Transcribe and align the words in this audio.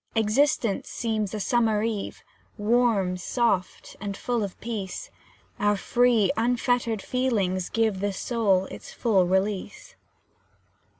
Existence 0.15 0.89
seems 0.89 1.31
a 1.31 1.39
summer 1.39 1.83
eve, 1.83 2.23
Warm, 2.57 3.17
soft, 3.17 3.95
and 4.01 4.17
full 4.17 4.41
of 4.43 4.59
peace, 4.59 5.11
Our 5.59 5.77
free, 5.77 6.31
unfettered 6.35 7.03
feelings 7.03 7.69
give 7.69 7.99
The 7.99 8.11
soul 8.11 8.65
its 8.71 8.91
full 8.91 9.27
release. 9.27 9.93